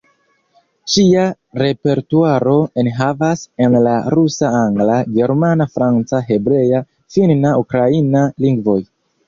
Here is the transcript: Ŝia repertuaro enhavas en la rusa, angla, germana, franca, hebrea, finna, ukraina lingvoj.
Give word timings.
Ŝia 0.93 1.25
repertuaro 1.61 2.53
enhavas 2.85 3.45
en 3.67 3.77
la 3.89 3.93
rusa, 4.15 4.51
angla, 4.63 4.97
germana, 5.21 5.71
franca, 5.79 6.25
hebrea, 6.33 6.83
finna, 7.19 7.55
ukraina 7.65 8.29
lingvoj. 8.49 8.81